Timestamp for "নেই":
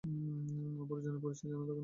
1.75-1.79